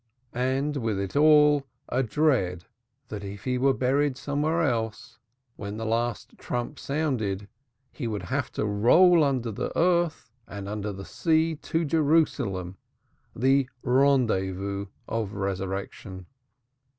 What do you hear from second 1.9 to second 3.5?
dread that if